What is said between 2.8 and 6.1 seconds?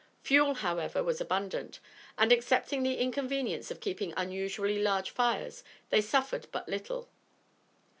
the inconvenience of keeping unusually large fires, they